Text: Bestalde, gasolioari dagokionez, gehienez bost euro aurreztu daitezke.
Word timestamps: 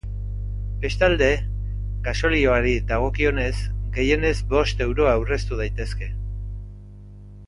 Bestalde, 0.83 1.27
gasolioari 2.07 2.73
dagokionez, 2.91 3.53
gehienez 3.97 4.33
bost 4.55 4.81
euro 4.87 5.07
aurreztu 5.13 5.61
daitezke. 5.61 6.09